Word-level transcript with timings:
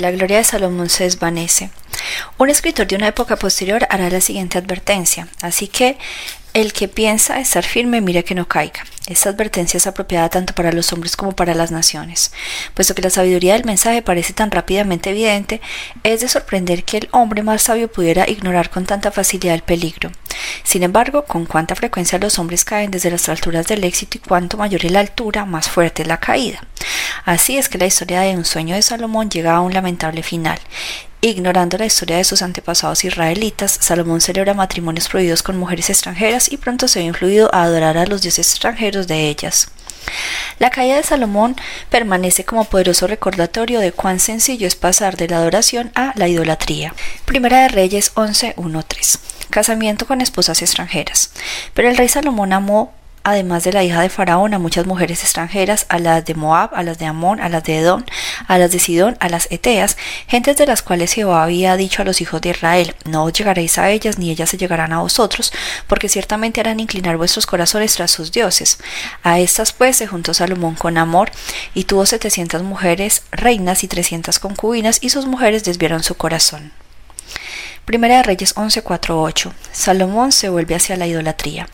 la 0.00 0.10
gloria 0.10 0.38
de 0.38 0.44
Salomón 0.44 0.88
se 0.88 1.04
desvanece. 1.04 1.70
Un 2.38 2.50
escritor 2.50 2.86
de 2.86 2.96
una 2.96 3.08
época 3.08 3.36
posterior 3.36 3.86
hará 3.90 4.10
la 4.10 4.20
siguiente 4.20 4.58
advertencia, 4.58 5.28
así 5.40 5.68
que 5.68 5.96
el 6.54 6.72
que 6.72 6.86
piensa 6.86 7.40
estar 7.40 7.64
firme, 7.64 8.00
mire 8.00 8.22
que 8.22 8.36
no 8.36 8.46
caiga. 8.46 8.84
Esta 9.08 9.28
advertencia 9.28 9.76
es 9.76 9.88
apropiada 9.88 10.30
tanto 10.30 10.54
para 10.54 10.72
los 10.72 10.92
hombres 10.92 11.16
como 11.16 11.32
para 11.32 11.52
las 11.52 11.72
naciones. 11.72 12.32
Puesto 12.74 12.94
que 12.94 13.02
la 13.02 13.10
sabiduría 13.10 13.54
del 13.54 13.64
mensaje 13.64 14.02
parece 14.02 14.32
tan 14.32 14.52
rápidamente 14.52 15.10
evidente, 15.10 15.60
es 16.04 16.20
de 16.20 16.28
sorprender 16.28 16.84
que 16.84 16.98
el 16.98 17.08
hombre 17.10 17.42
más 17.42 17.62
sabio 17.62 17.90
pudiera 17.90 18.30
ignorar 18.30 18.70
con 18.70 18.86
tanta 18.86 19.10
facilidad 19.10 19.56
el 19.56 19.62
peligro. 19.62 20.12
Sin 20.62 20.84
embargo, 20.84 21.24
con 21.24 21.44
cuánta 21.44 21.74
frecuencia 21.74 22.20
los 22.20 22.38
hombres 22.38 22.64
caen 22.64 22.92
desde 22.92 23.10
las 23.10 23.28
alturas 23.28 23.66
del 23.66 23.82
éxito 23.82 24.18
y 24.18 24.20
cuanto 24.26 24.56
mayor 24.56 24.86
es 24.86 24.92
la 24.92 25.00
altura, 25.00 25.44
más 25.44 25.68
fuerte 25.68 26.02
es 26.02 26.08
la 26.08 26.20
caída. 26.20 26.64
Así 27.24 27.58
es 27.58 27.68
que 27.68 27.78
la 27.78 27.86
historia 27.86 28.20
de 28.20 28.36
un 28.36 28.44
sueño 28.44 28.76
de 28.76 28.82
Salomón 28.82 29.28
llega 29.28 29.56
a 29.56 29.60
un 29.60 29.74
lamentable 29.74 30.22
final. 30.22 30.60
Ignorando 31.24 31.78
la 31.78 31.86
historia 31.86 32.18
de 32.18 32.24
sus 32.24 32.42
antepasados 32.42 33.02
israelitas, 33.02 33.78
Salomón 33.80 34.20
celebra 34.20 34.52
matrimonios 34.52 35.08
prohibidos 35.08 35.42
con 35.42 35.56
mujeres 35.56 35.88
extranjeras 35.88 36.52
y 36.52 36.58
pronto 36.58 36.86
se 36.86 36.98
ve 36.98 37.06
influido 37.06 37.48
a 37.54 37.62
adorar 37.62 37.96
a 37.96 38.04
los 38.04 38.20
dioses 38.20 38.50
extranjeros 38.50 39.06
de 39.06 39.30
ellas. 39.30 39.68
La 40.58 40.68
caída 40.68 40.96
de 40.96 41.02
Salomón 41.02 41.56
permanece 41.88 42.44
como 42.44 42.66
poderoso 42.66 43.06
recordatorio 43.06 43.80
de 43.80 43.90
cuán 43.90 44.20
sencillo 44.20 44.66
es 44.66 44.76
pasar 44.76 45.16
de 45.16 45.28
la 45.28 45.38
adoración 45.38 45.92
a 45.94 46.12
la 46.16 46.28
idolatría. 46.28 46.92
Primera 47.24 47.62
de 47.62 47.68
Reyes 47.68 48.14
11.1.3 48.16 49.18
Casamiento 49.48 50.06
con 50.06 50.20
esposas 50.20 50.60
extranjeras. 50.60 51.30
Pero 51.72 51.88
el 51.88 51.96
rey 51.96 52.08
Salomón 52.08 52.52
amó 52.52 52.92
además 53.24 53.64
de 53.64 53.72
la 53.72 53.82
hija 53.82 54.02
de 54.02 54.10
Faraón, 54.10 54.54
a 54.54 54.58
muchas 54.58 54.86
mujeres 54.86 55.22
extranjeras, 55.22 55.86
a 55.88 55.98
las 55.98 56.24
de 56.24 56.34
Moab, 56.34 56.70
a 56.74 56.82
las 56.82 56.98
de 56.98 57.06
Amón, 57.06 57.40
a 57.40 57.48
las 57.48 57.64
de 57.64 57.78
Edom, 57.78 58.04
a 58.46 58.58
las 58.58 58.70
de 58.70 58.78
Sidón, 58.78 59.16
a 59.18 59.28
las 59.28 59.50
Eteas, 59.50 59.96
gentes 60.28 60.56
de 60.56 60.66
las 60.66 60.82
cuales 60.82 61.14
Jehová 61.14 61.42
había 61.42 61.76
dicho 61.76 62.02
a 62.02 62.04
los 62.04 62.20
hijos 62.20 62.40
de 62.42 62.50
Israel, 62.50 62.94
no 63.06 63.24
os 63.24 63.32
llegaréis 63.32 63.78
a 63.78 63.90
ellas, 63.90 64.18
ni 64.18 64.30
ellas 64.30 64.50
se 64.50 64.58
llegarán 64.58 64.92
a 64.92 65.00
vosotros, 65.00 65.52
porque 65.88 66.08
ciertamente 66.08 66.60
harán 66.60 66.80
inclinar 66.80 67.16
vuestros 67.16 67.46
corazones 67.46 67.94
tras 67.94 68.10
sus 68.10 68.30
dioses. 68.30 68.78
A 69.22 69.40
estas 69.40 69.72
pues 69.72 69.96
se 69.96 70.06
juntó 70.06 70.34
Salomón 70.34 70.74
con 70.74 70.98
Amor, 70.98 71.30
y 71.74 71.84
tuvo 71.84 72.04
setecientas 72.06 72.62
mujeres 72.62 73.22
reinas 73.32 73.84
y 73.84 73.88
trescientas 73.88 74.38
concubinas, 74.38 74.98
y 75.00 75.08
sus 75.08 75.26
mujeres 75.26 75.64
desviaron 75.64 76.02
su 76.02 76.14
corazón. 76.16 76.83
Primera 77.84 78.16
de 78.16 78.22
Reyes 78.22 78.54
11:48. 78.56 79.52
Salomón 79.70 80.32
se 80.32 80.48
vuelve 80.48 80.74
hacia 80.74 80.96
la 80.96 81.06
idolatría. 81.06 81.68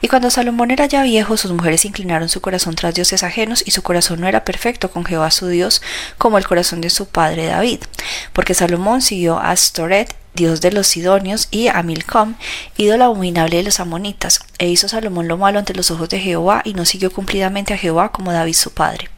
Y 0.00 0.08
cuando 0.08 0.28
Salomón 0.28 0.72
era 0.72 0.86
ya 0.86 1.04
viejo, 1.04 1.36
sus 1.36 1.52
mujeres 1.52 1.84
inclinaron 1.84 2.28
su 2.28 2.40
corazón 2.40 2.74
tras 2.74 2.94
dioses 2.94 3.22
ajenos, 3.22 3.62
y 3.64 3.70
su 3.70 3.82
corazón 3.82 4.20
no 4.20 4.26
era 4.26 4.44
perfecto 4.44 4.90
con 4.90 5.04
Jehová 5.04 5.30
su 5.30 5.46
Dios, 5.46 5.80
como 6.18 6.36
el 6.36 6.48
corazón 6.48 6.80
de 6.80 6.90
su 6.90 7.06
padre 7.06 7.46
David, 7.46 7.78
porque 8.32 8.54
Salomón 8.54 9.02
siguió 9.02 9.38
a 9.38 9.50
Astoret 9.50 10.16
dios 10.34 10.60
de 10.62 10.72
los 10.72 10.88
sidonios, 10.88 11.46
y 11.52 11.68
a 11.68 11.80
Milcom, 11.84 12.34
ídolo 12.76 13.04
abominable 13.04 13.58
de 13.58 13.62
los 13.62 13.78
amonitas, 13.78 14.40
e 14.58 14.68
hizo 14.68 14.88
Salomón 14.88 15.28
lo 15.28 15.36
malo 15.36 15.60
ante 15.60 15.74
los 15.74 15.92
ojos 15.92 16.08
de 16.08 16.18
Jehová, 16.18 16.62
y 16.64 16.74
no 16.74 16.84
siguió 16.84 17.12
cumplidamente 17.12 17.72
a 17.72 17.78
Jehová 17.78 18.10
como 18.10 18.32
David 18.32 18.54
su 18.54 18.72
padre. 18.72 19.11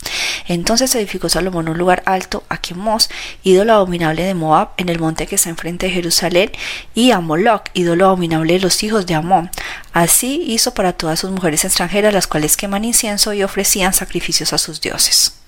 Entonces 0.46 0.94
edificó 0.94 1.28
Salomón 1.28 1.68
un 1.68 1.78
lugar 1.78 2.02
alto 2.06 2.44
a 2.48 2.58
Quemos, 2.58 3.10
ídolo 3.42 3.74
abominable 3.74 4.24
de 4.24 4.34
Moab, 4.34 4.70
en 4.76 4.88
el 4.88 4.98
monte 4.98 5.26
que 5.26 5.36
está 5.36 5.50
enfrente 5.50 5.86
de 5.86 5.92
Jerusalén, 5.92 6.50
y 6.94 7.10
a 7.12 7.20
Moloch, 7.20 7.64
ídolo 7.74 8.06
abominable 8.06 8.54
de 8.54 8.60
los 8.60 8.82
hijos 8.82 9.06
de 9.06 9.14
Amón. 9.14 9.50
Así 9.92 10.42
hizo 10.46 10.74
para 10.74 10.92
todas 10.92 11.20
sus 11.20 11.30
mujeres 11.30 11.64
extranjeras, 11.64 12.12
las 12.12 12.26
cuales 12.26 12.56
queman 12.56 12.84
incienso 12.84 13.32
y 13.32 13.42
ofrecían 13.42 13.92
sacrificios 13.92 14.52
a 14.52 14.58
sus 14.58 14.80
dioses. 14.80 15.43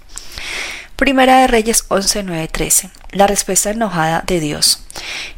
Primera 0.96 1.40
de 1.40 1.46
Reyes 1.46 1.84
11, 1.88 2.48
13. 2.50 2.90
La 3.10 3.26
respuesta 3.26 3.68
enojada 3.68 4.24
de 4.26 4.40
Dios. 4.40 4.82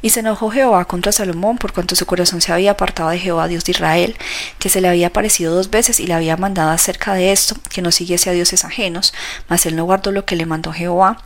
Y 0.02 0.10
se 0.10 0.20
enojó 0.20 0.50
Jehová 0.50 0.84
contra 0.84 1.10
Salomón 1.10 1.58
por 1.58 1.72
cuanto 1.72 1.96
su 1.96 2.06
corazón 2.06 2.40
se 2.40 2.52
había 2.52 2.70
apartado 2.70 3.10
de 3.10 3.18
Jehová 3.18 3.48
Dios 3.48 3.64
de 3.64 3.72
Israel, 3.72 4.16
que 4.60 4.68
se 4.68 4.80
le 4.80 4.88
había 4.88 5.08
aparecido 5.08 5.52
dos 5.52 5.68
veces 5.68 5.98
y 5.98 6.06
le 6.06 6.14
había 6.14 6.36
mandado 6.36 6.70
acerca 6.70 7.14
de 7.14 7.32
esto, 7.32 7.56
que 7.70 7.82
no 7.82 7.90
siguiese 7.90 8.30
a 8.30 8.34
dioses 8.34 8.64
ajenos, 8.64 9.12
mas 9.48 9.66
él 9.66 9.74
no 9.74 9.84
guardó 9.84 10.12
lo 10.12 10.24
que 10.24 10.36
le 10.36 10.46
mandó 10.46 10.72
Jehová. 10.72 11.18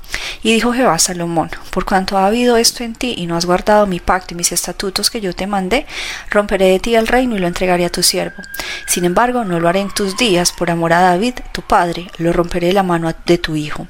Y 0.42 0.54
dijo 0.54 0.72
Jehová 0.72 0.94
a 0.94 0.98
Salomón, 0.98 1.50
por 1.70 1.84
cuanto 1.84 2.16
ha 2.16 2.26
habido 2.26 2.56
esto 2.56 2.84
en 2.84 2.94
ti 2.94 3.14
y 3.18 3.26
no 3.26 3.36
has 3.36 3.44
guardado 3.44 3.86
mi 3.86 4.00
pacto 4.00 4.32
y 4.32 4.38
mis 4.38 4.52
estatutos 4.52 5.10
que 5.10 5.20
yo 5.20 5.34
te 5.34 5.46
mandé, 5.46 5.86
romperé 6.30 6.70
de 6.70 6.80
ti 6.80 6.94
el 6.94 7.06
reino 7.06 7.36
y 7.36 7.38
lo 7.38 7.48
entregaré 7.48 7.84
a 7.84 7.92
tu 7.92 8.02
siervo. 8.02 8.42
Sin 8.86 9.04
embargo, 9.04 9.44
no 9.44 9.60
lo 9.60 9.68
haré 9.68 9.80
en 9.80 9.90
tus 9.90 10.16
días 10.16 10.52
por 10.52 10.70
amor 10.70 10.94
a 10.94 11.00
David, 11.00 11.34
tu 11.52 11.60
padre, 11.60 12.10
lo 12.16 12.32
romperé 12.32 12.68
de 12.68 12.72
la 12.72 12.82
mano 12.82 13.12
de 13.26 13.38
tu 13.38 13.56
hijo. 13.56 13.86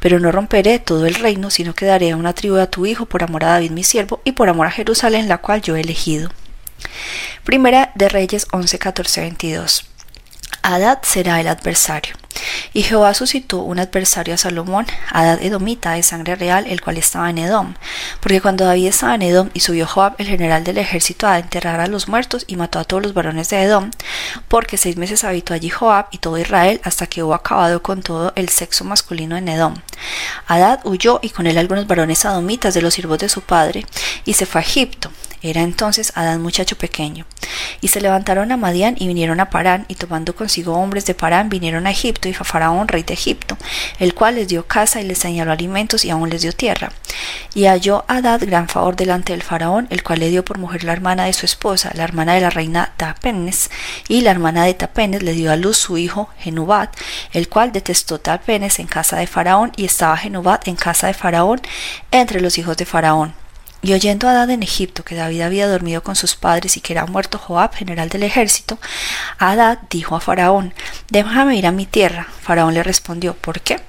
Pero 0.00 0.20
no 0.20 0.32
romperé 0.32 0.78
todo 0.78 1.06
el 1.06 1.14
reino, 1.14 1.50
sino 1.50 1.74
que 1.74 1.86
daré 1.86 2.14
una 2.14 2.32
tribu 2.32 2.56
a 2.56 2.70
tu 2.70 2.86
hijo 2.86 3.06
por 3.06 3.22
amor 3.22 3.44
a 3.44 3.48
David 3.48 3.70
mi 3.70 3.84
siervo 3.84 4.20
y 4.24 4.32
por 4.32 4.48
amor 4.48 4.66
a 4.66 4.70
Jerusalén, 4.70 5.28
la 5.28 5.38
cual 5.38 5.62
yo 5.62 5.76
he 5.76 5.80
elegido. 5.80 6.30
Primera 7.44 7.92
de 7.94 8.08
Reyes 8.08 8.46
11, 8.52 8.78
14, 8.78 9.20
22. 9.22 9.84
Adad 10.62 10.98
será 11.02 11.40
el 11.40 11.48
adversario. 11.48 12.14
Y 12.76 12.82
Jehová 12.82 13.14
suscitó 13.14 13.62
un 13.62 13.78
adversario 13.78 14.34
a 14.34 14.36
Salomón, 14.36 14.84
Adad 15.10 15.40
Edomita 15.40 15.92
de 15.92 16.02
sangre 16.02 16.36
real, 16.36 16.66
el 16.66 16.82
cual 16.82 16.98
estaba 16.98 17.30
en 17.30 17.38
Edom. 17.38 17.72
Porque 18.20 18.42
cuando 18.42 18.66
David 18.66 18.88
estaba 18.88 19.14
en 19.14 19.22
Edom 19.22 19.48
y 19.54 19.60
subió 19.60 19.86
Joab, 19.86 20.14
el 20.18 20.26
general 20.26 20.62
del 20.62 20.76
ejército, 20.76 21.26
a 21.26 21.38
enterrar 21.38 21.80
a 21.80 21.86
los 21.86 22.06
muertos 22.06 22.44
y 22.46 22.56
mató 22.56 22.78
a 22.78 22.84
todos 22.84 23.02
los 23.02 23.14
varones 23.14 23.48
de 23.48 23.62
Edom, 23.62 23.92
porque 24.48 24.76
seis 24.76 24.98
meses 24.98 25.24
habitó 25.24 25.54
allí 25.54 25.70
Joab 25.70 26.08
y 26.10 26.18
todo 26.18 26.36
Israel 26.36 26.82
hasta 26.84 27.06
que 27.06 27.22
hubo 27.22 27.32
acabado 27.32 27.82
con 27.82 28.02
todo 28.02 28.34
el 28.36 28.50
sexo 28.50 28.84
masculino 28.84 29.38
en 29.38 29.48
Edom. 29.48 29.76
Adad 30.46 30.80
huyó 30.84 31.18
y 31.22 31.30
con 31.30 31.46
él 31.46 31.56
algunos 31.56 31.86
varones 31.86 32.26
adomitas 32.26 32.74
de 32.74 32.82
los 32.82 32.92
siervos 32.92 33.20
de 33.20 33.30
su 33.30 33.40
padre 33.40 33.86
y 34.26 34.34
se 34.34 34.44
fue 34.44 34.60
a 34.60 34.64
Egipto. 34.64 35.10
Era 35.40 35.62
entonces 35.62 36.12
Adán 36.14 36.42
muchacho 36.42 36.76
pequeño. 36.76 37.24
Y 37.80 37.88
se 37.88 38.00
levantaron 38.00 38.52
a 38.52 38.56
Madián 38.56 38.96
y 38.98 39.06
vinieron 39.06 39.40
a 39.40 39.50
Parán, 39.50 39.84
y 39.88 39.94
tomando 39.94 40.34
consigo 40.34 40.74
hombres 40.74 41.06
de 41.06 41.14
Parán, 41.14 41.48
vinieron 41.48 41.86
a 41.86 41.90
Egipto 41.90 42.28
y 42.28 42.32
a 42.32 42.44
Faraón, 42.44 42.88
rey 42.88 43.02
de 43.02 43.14
Egipto, 43.14 43.56
el 43.98 44.14
cual 44.14 44.36
les 44.36 44.48
dio 44.48 44.66
casa 44.66 45.00
y 45.00 45.04
les 45.04 45.18
señaló 45.18 45.52
alimentos 45.52 46.04
y 46.04 46.10
aún 46.10 46.30
les 46.30 46.42
dio 46.42 46.52
tierra. 46.52 46.92
Y 47.54 47.66
halló 47.66 48.04
Adad 48.08 48.40
gran 48.42 48.68
favor 48.68 48.96
delante 48.96 49.32
del 49.32 49.42
Faraón, 49.42 49.86
el 49.90 50.02
cual 50.02 50.20
le 50.20 50.28
dio 50.28 50.44
por 50.44 50.58
mujer 50.58 50.84
la 50.84 50.92
hermana 50.92 51.24
de 51.24 51.32
su 51.32 51.46
esposa, 51.46 51.90
la 51.94 52.04
hermana 52.04 52.34
de 52.34 52.40
la 52.40 52.50
reina 52.50 52.92
Tapenes, 52.96 53.70
y 54.08 54.20
la 54.20 54.30
hermana 54.30 54.64
de 54.64 54.74
Tapenes 54.74 55.22
le 55.22 55.32
dio 55.32 55.50
a 55.50 55.56
luz 55.56 55.78
su 55.78 55.98
hijo 55.98 56.28
Genubat, 56.38 56.94
el 57.32 57.48
cual 57.48 57.72
detestó 57.72 58.20
Tapenes 58.20 58.78
en 58.78 58.86
casa 58.86 59.16
de 59.16 59.26
Faraón, 59.26 59.72
y 59.76 59.84
estaba 59.84 60.16
Genubat 60.16 60.68
en 60.68 60.76
casa 60.76 61.06
de 61.06 61.14
Faraón 61.14 61.60
entre 62.10 62.40
los 62.40 62.58
hijos 62.58 62.76
de 62.76 62.86
Faraón. 62.86 63.45
Y 63.82 63.92
oyendo 63.92 64.26
a 64.26 64.32
Adad 64.32 64.50
en 64.50 64.62
Egipto 64.62 65.04
que 65.04 65.14
David 65.14 65.42
había 65.42 65.68
dormido 65.68 66.02
con 66.02 66.16
sus 66.16 66.34
padres 66.34 66.76
y 66.76 66.80
que 66.80 66.92
era 66.92 67.06
muerto 67.06 67.38
Joab, 67.38 67.74
general 67.74 68.08
del 68.08 68.24
ejército, 68.24 68.78
Adad 69.38 69.78
dijo 69.90 70.16
a 70.16 70.20
Faraón, 70.20 70.74
déjame 71.08 71.56
ir 71.56 71.66
a 71.66 71.72
mi 71.72 71.86
tierra. 71.86 72.26
Faraón 72.42 72.74
le 72.74 72.82
respondió, 72.82 73.34
¿por 73.34 73.60
qué? 73.60 73.80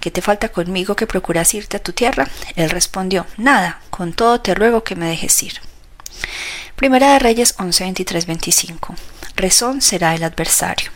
¿Qué 0.00 0.10
te 0.10 0.22
falta 0.22 0.48
conmigo 0.48 0.96
que 0.96 1.06
procuras 1.06 1.54
irte 1.54 1.76
a 1.76 1.82
tu 1.82 1.92
tierra? 1.92 2.28
Él 2.56 2.70
respondió, 2.70 3.26
nada, 3.36 3.80
con 3.90 4.12
todo 4.12 4.40
te 4.40 4.54
ruego 4.54 4.84
que 4.84 4.96
me 4.96 5.06
dejes 5.06 5.42
ir. 5.42 5.60
Primera 6.76 7.12
de 7.12 7.18
Reyes 7.18 7.54
11, 7.58 7.84
23, 7.84 8.26
25. 8.26 8.94
Rezón 9.36 9.80
será 9.82 10.14
el 10.14 10.24
adversario. 10.24 10.90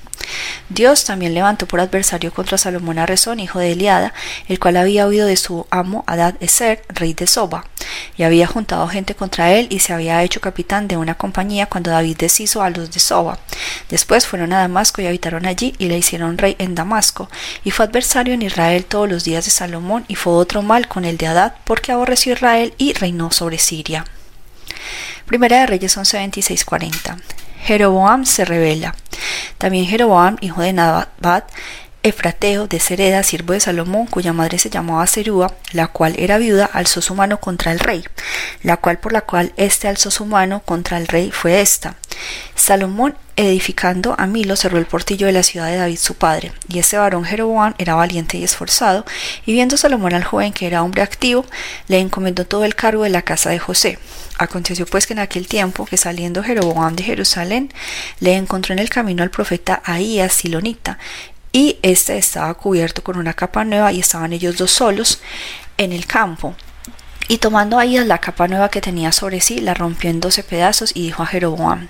Dios 0.68 1.04
también 1.04 1.34
levantó 1.34 1.66
por 1.68 1.80
adversario 1.80 2.32
contra 2.32 2.58
Salomón 2.58 2.98
a 2.98 3.06
Rezón, 3.06 3.40
hijo 3.40 3.58
de 3.58 3.72
Eliada, 3.72 4.12
el 4.48 4.58
cual 4.58 4.76
había 4.76 5.06
huido 5.06 5.26
de 5.26 5.36
su 5.36 5.66
amo 5.70 6.04
Adad 6.06 6.34
Eser, 6.40 6.82
rey 6.88 7.14
de 7.14 7.26
Soba, 7.26 7.64
y 8.16 8.22
había 8.22 8.46
juntado 8.46 8.88
gente 8.88 9.14
contra 9.14 9.52
él 9.52 9.66
y 9.70 9.80
se 9.80 9.92
había 9.92 10.22
hecho 10.22 10.40
capitán 10.40 10.88
de 10.88 10.96
una 10.96 11.14
compañía 11.14 11.66
cuando 11.66 11.90
David 11.90 12.16
deshizo 12.16 12.62
a 12.62 12.70
los 12.70 12.90
de 12.90 13.00
Soba. 13.00 13.38
Después 13.88 14.26
fueron 14.26 14.52
a 14.52 14.60
Damasco 14.60 15.02
y 15.02 15.06
habitaron 15.06 15.46
allí 15.46 15.74
y 15.78 15.86
le 15.86 15.98
hicieron 15.98 16.38
rey 16.38 16.56
en 16.58 16.74
Damasco, 16.74 17.28
y 17.64 17.70
fue 17.70 17.86
adversario 17.86 18.34
en 18.34 18.42
Israel 18.42 18.84
todos 18.84 19.08
los 19.08 19.24
días 19.24 19.44
de 19.44 19.50
Salomón, 19.50 20.04
y 20.08 20.14
fue 20.14 20.32
otro 20.32 20.62
mal 20.62 20.88
con 20.88 21.04
el 21.04 21.16
de 21.16 21.26
Adad, 21.26 21.54
porque 21.64 21.92
aborreció 21.92 22.32
Israel 22.32 22.74
y 22.78 22.92
reinó 22.92 23.30
sobre 23.32 23.58
Siria. 23.58 24.04
Primera 25.26 25.60
de 25.60 25.66
Reyes 25.66 25.96
11:26-40. 25.96 27.16
Jeroboam 27.64 28.24
se 28.24 28.44
revela. 28.44 28.94
También 29.58 29.86
Jeroboam, 29.86 30.36
hijo 30.40 30.60
de 30.62 30.72
Nabat, 30.72 31.50
Efrateo 32.06 32.68
de 32.68 32.78
Sereda, 32.78 33.24
siervo 33.24 33.52
de 33.52 33.58
Salomón, 33.58 34.06
cuya 34.06 34.32
madre 34.32 34.58
se 34.58 34.70
llamaba 34.70 35.04
Serúa, 35.08 35.52
la 35.72 35.88
cual 35.88 36.14
era 36.16 36.38
viuda, 36.38 36.70
alzó 36.72 37.02
su 37.02 37.16
mano 37.16 37.40
contra 37.40 37.72
el 37.72 37.80
rey, 37.80 38.04
la 38.62 38.76
cual 38.76 38.98
por 38.98 39.12
la 39.12 39.22
cual 39.22 39.52
éste 39.56 39.88
alzó 39.88 40.12
su 40.12 40.24
mano 40.24 40.62
contra 40.64 40.98
el 40.98 41.08
rey 41.08 41.32
fue 41.32 41.60
esta. 41.60 41.96
Salomón, 42.54 43.16
edificando 43.34 44.14
a 44.18 44.28
Milo, 44.28 44.54
cerró 44.54 44.78
el 44.78 44.86
portillo 44.86 45.26
de 45.26 45.32
la 45.32 45.42
ciudad 45.42 45.66
de 45.66 45.78
David 45.78 45.98
su 45.98 46.14
padre, 46.14 46.52
y 46.68 46.78
ese 46.78 46.96
varón 46.96 47.24
Jeroboam 47.24 47.74
era 47.76 47.96
valiente 47.96 48.38
y 48.38 48.44
esforzado, 48.44 49.04
y 49.44 49.52
viendo 49.52 49.76
Salomón 49.76 50.14
al 50.14 50.22
joven 50.22 50.52
que 50.52 50.68
era 50.68 50.84
hombre 50.84 51.02
activo, 51.02 51.44
le 51.88 51.98
encomendó 51.98 52.46
todo 52.46 52.64
el 52.64 52.76
cargo 52.76 53.02
de 53.02 53.10
la 53.10 53.22
casa 53.22 53.50
de 53.50 53.58
José. 53.58 53.98
Aconteció 54.38 54.86
pues 54.86 55.08
que 55.08 55.14
en 55.14 55.18
aquel 55.18 55.48
tiempo 55.48 55.86
que 55.86 55.96
saliendo 55.96 56.42
Jeroboam 56.44 56.94
de 56.94 57.02
Jerusalén, 57.02 57.72
le 58.20 58.36
encontró 58.36 58.74
en 58.74 58.78
el 58.78 58.90
camino 58.90 59.24
al 59.24 59.30
profeta 59.30 59.82
Ahías 59.84 60.32
Silonita, 60.32 60.98
y 61.56 61.78
éste 61.80 62.18
estaba 62.18 62.52
cubierto 62.52 63.02
con 63.02 63.16
una 63.16 63.32
capa 63.32 63.64
nueva 63.64 63.90
y 63.90 64.00
estaban 64.00 64.34
ellos 64.34 64.58
dos 64.58 64.70
solos. 64.70 65.20
en 65.78 65.92
el 65.92 66.04
campo. 66.06 66.54
Y 67.28 67.38
tomando 67.38 67.78
Ahías 67.78 68.06
la 68.06 68.18
capa 68.18 68.46
nueva 68.46 68.70
que 68.70 68.82
tenía 68.82 69.10
sobre 69.10 69.40
sí, 69.40 69.60
la 69.60 69.72
rompió 69.72 70.10
en 70.10 70.20
doce 70.20 70.42
pedazos 70.42 70.92
y 70.94 71.02
dijo 71.04 71.22
a 71.22 71.26
Jeroboam, 71.26 71.88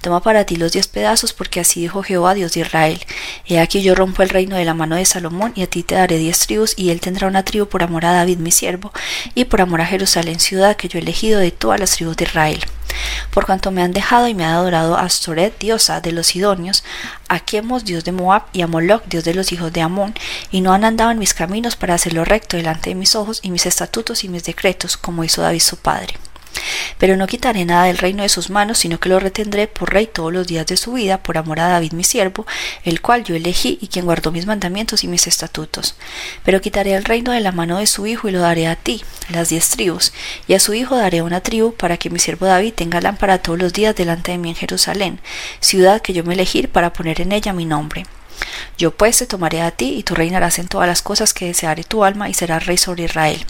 Toma 0.00 0.20
para 0.22 0.44
ti 0.44 0.54
los 0.54 0.72
diez 0.72 0.86
pedazos, 0.86 1.32
porque 1.32 1.58
así 1.58 1.80
dijo 1.80 2.04
Jehová, 2.04 2.34
Dios 2.34 2.52
de 2.52 2.60
Israel. 2.60 3.00
He 3.46 3.58
aquí 3.58 3.82
yo 3.82 3.96
rompo 3.96 4.22
el 4.22 4.28
reino 4.28 4.56
de 4.56 4.64
la 4.64 4.74
mano 4.74 4.94
de 4.94 5.04
Salomón, 5.04 5.52
y 5.56 5.62
a 5.62 5.66
ti 5.66 5.82
te 5.82 5.96
daré 5.96 6.16
diez 6.18 6.38
tribus, 6.46 6.74
y 6.76 6.90
él 6.90 7.00
tendrá 7.00 7.26
una 7.26 7.44
tribu 7.44 7.66
por 7.66 7.82
amor 7.82 8.04
a 8.06 8.12
David 8.12 8.38
mi 8.38 8.52
siervo, 8.52 8.92
y 9.34 9.46
por 9.46 9.60
amor 9.60 9.80
a 9.80 9.86
Jerusalén 9.86 10.38
ciudad 10.40 10.76
que 10.76 10.88
yo 10.88 10.98
he 10.98 11.02
elegido 11.02 11.40
de 11.40 11.50
todas 11.50 11.78
las 11.80 11.90
tribus 11.96 12.16
de 12.16 12.24
Israel 12.24 12.60
por 13.30 13.46
cuanto 13.46 13.70
me 13.70 13.82
han 13.82 13.92
dejado 13.92 14.28
y 14.28 14.34
me 14.34 14.44
han 14.44 14.54
adorado 14.54 14.96
a 14.96 15.02
Astoret, 15.02 15.58
diosa 15.58 16.00
de 16.00 16.12
los 16.12 16.28
Sidonios, 16.28 16.84
a 17.28 17.40
Quemos, 17.40 17.84
dios 17.84 18.04
de 18.04 18.12
Moab, 18.12 18.44
y 18.52 18.62
a 18.62 18.66
Moloch, 18.66 19.04
dios 19.06 19.24
de 19.24 19.34
los 19.34 19.52
hijos 19.52 19.72
de 19.72 19.82
Amón, 19.82 20.14
y 20.50 20.60
no 20.60 20.72
han 20.72 20.84
andado 20.84 21.10
en 21.10 21.18
mis 21.18 21.34
caminos 21.34 21.76
para 21.76 21.94
hacerlo 21.94 22.24
recto 22.24 22.56
delante 22.56 22.90
de 22.90 22.96
mis 22.96 23.14
ojos, 23.14 23.40
y 23.42 23.50
mis 23.50 23.66
estatutos 23.66 24.24
y 24.24 24.28
mis 24.28 24.44
decretos, 24.44 24.96
como 24.96 25.24
hizo 25.24 25.42
David 25.42 25.60
su 25.60 25.76
padre. 25.76 26.14
Pero 26.98 27.16
no 27.16 27.26
quitaré 27.26 27.64
nada 27.64 27.84
del 27.84 27.98
reino 27.98 28.22
de 28.22 28.28
sus 28.28 28.50
manos, 28.50 28.78
sino 28.78 29.00
que 29.00 29.08
lo 29.08 29.20
retendré 29.20 29.66
por 29.66 29.92
rey 29.92 30.06
todos 30.06 30.32
los 30.32 30.46
días 30.46 30.66
de 30.66 30.76
su 30.76 30.92
vida, 30.92 31.22
por 31.22 31.38
amor 31.38 31.60
a 31.60 31.68
David 31.68 31.92
mi 31.92 32.04
siervo, 32.04 32.46
el 32.84 33.00
cual 33.00 33.24
yo 33.24 33.34
elegí 33.34 33.78
y 33.80 33.88
quien 33.88 34.04
guardó 34.04 34.32
mis 34.32 34.46
mandamientos 34.46 35.04
y 35.04 35.08
mis 35.08 35.26
estatutos. 35.26 35.96
Pero 36.44 36.60
quitaré 36.60 36.94
el 36.94 37.04
reino 37.04 37.32
de 37.32 37.40
la 37.40 37.52
mano 37.52 37.78
de 37.78 37.86
su 37.86 38.06
hijo 38.06 38.28
y 38.28 38.32
lo 38.32 38.40
daré 38.40 38.66
a 38.66 38.76
ti, 38.76 39.02
las 39.28 39.48
diez 39.48 39.68
tribus, 39.70 40.12
y 40.46 40.54
a 40.54 40.60
su 40.60 40.74
hijo 40.74 40.96
daré 40.96 41.22
una 41.22 41.40
tribu 41.40 41.74
para 41.74 41.96
que 41.96 42.10
mi 42.10 42.18
siervo 42.18 42.46
David 42.46 42.74
tenga 42.74 43.00
lámpara 43.00 43.38
todos 43.38 43.58
los 43.58 43.72
días 43.72 43.96
delante 43.96 44.32
de 44.32 44.38
mí 44.38 44.50
en 44.50 44.56
Jerusalén, 44.56 45.20
ciudad 45.60 46.02
que 46.02 46.12
yo 46.12 46.24
me 46.24 46.34
elegí 46.34 46.66
para 46.66 46.92
poner 46.92 47.20
en 47.20 47.32
ella 47.32 47.52
mi 47.52 47.64
nombre. 47.64 48.04
Yo 48.78 48.90
pues 48.92 49.18
te 49.18 49.26
tomaré 49.26 49.60
a 49.60 49.70
ti, 49.70 49.96
y 49.98 50.02
tú 50.02 50.14
reinarás 50.14 50.58
en 50.58 50.68
todas 50.68 50.88
las 50.88 51.02
cosas 51.02 51.34
que 51.34 51.46
deseare 51.46 51.84
tu 51.84 52.04
alma, 52.04 52.28
y 52.28 52.34
serás 52.34 52.66
rey 52.66 52.78
sobre 52.78 53.04
Israel. 53.04 53.44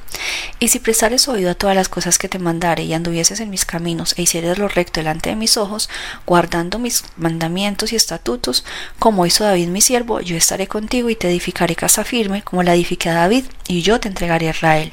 Y 0.59 0.69
si 0.69 0.79
prestares 0.79 1.29
oído 1.29 1.51
a 1.51 1.55
todas 1.55 1.77
las 1.77 1.89
cosas 1.89 2.19
que 2.19 2.29
te 2.29 2.39
mandare, 2.39 2.85
y 2.85 2.95
anduvieses 2.95 3.41
en 3.41 3.51
mis 3.51 3.65
caminos, 3.65 4.15
e 4.17 4.23
hicieres 4.23 4.59
lo 4.59 4.69
recto 4.69 5.01
delante 5.01 5.31
de 5.31 5.37
mis 5.37 5.57
ojos, 5.57 5.89
guardando 6.27 6.79
mis 6.79 7.05
mandamientos 7.17 7.93
y 7.93 7.97
estatutos, 7.97 8.65
como 8.99 9.27
hizo 9.27 9.45
David 9.45 9.69
mi 9.69 9.81
siervo, 9.81 10.21
yo 10.21 10.37
estaré 10.37 10.67
contigo 10.67 11.11
y 11.11 11.17
te 11.17 11.29
edificaré 11.29 11.77
casa 11.77 12.05
firme, 12.05 12.43
como 12.43 12.63
la 12.63 12.75
edifiqué 12.75 13.11
a 13.11 13.15
David, 13.15 13.45
y 13.69 13.83
yo 13.83 14.01
te 14.01 14.09
entregaré 14.09 14.49
a 14.49 14.51
Israel. 14.51 14.93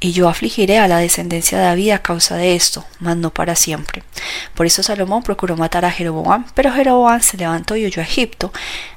Y 0.00 0.12
yo 0.12 0.28
afligiré 0.28 0.78
a 0.78 0.88
la 0.88 0.98
descendencia 0.98 1.58
de 1.58 1.64
David 1.64 1.90
a 1.92 2.02
causa 2.02 2.36
de 2.36 2.54
esto, 2.54 2.84
mas 3.00 3.16
no 3.16 3.32
para 3.32 3.54
siempre. 3.54 4.02
Por 4.54 4.66
eso 4.66 4.82
Salomón 4.82 5.22
procuró 5.22 5.56
matar 5.56 5.84
a 5.84 5.90
Jeroboam, 5.90 6.46
pero 6.54 6.72
Jeroboam 6.72 7.20
se 7.20 7.36
levantó 7.36 7.76
y 7.76 7.86
huyó 7.86 8.02
a 8.02 8.04
Egipto, 8.04 8.52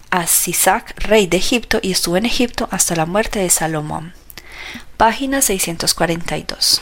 a 0.09 0.27
Sisac, 0.27 0.93
rey 0.99 1.27
de 1.27 1.37
Egipto, 1.37 1.79
y 1.81 1.91
estuvo 1.91 2.17
en 2.17 2.25
Egipto 2.25 2.67
hasta 2.71 2.95
la 2.95 3.05
muerte 3.05 3.39
de 3.39 3.49
Salomón. 3.49 4.13
Página 4.97 5.41
642. 5.41 6.81